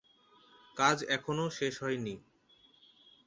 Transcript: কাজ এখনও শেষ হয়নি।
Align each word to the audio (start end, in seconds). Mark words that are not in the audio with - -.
কাজ 0.77 0.97
এখনও 1.15 1.45
শেষ 1.49 1.73
হয়নি। 1.83 2.15